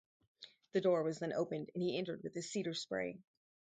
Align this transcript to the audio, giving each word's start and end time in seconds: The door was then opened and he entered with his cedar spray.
The 0.71 0.81
door 0.81 1.03
was 1.03 1.19
then 1.19 1.31
opened 1.31 1.69
and 1.75 1.83
he 1.83 1.95
entered 1.95 2.23
with 2.23 2.33
his 2.33 2.49
cedar 2.51 2.73
spray. 2.73 3.19